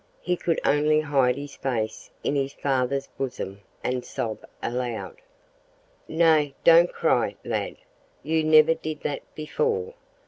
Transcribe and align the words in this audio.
He 0.19 0.35
could 0.35 0.59
only 0.65 1.01
hide 1.01 1.35
his 1.37 1.55
face 1.55 2.09
in 2.23 2.35
his 2.35 2.53
father's 2.53 3.05
bosom 3.05 3.61
and 3.83 4.03
sob 4.03 4.39
aloud. 4.63 5.17
"Nay, 6.07 6.55
don't 6.63 6.91
cry, 6.91 7.35
lad; 7.45 7.75
you 8.23 8.43
never 8.43 8.73
did 8.73 9.01
that 9.01 9.21
before! 9.35 9.93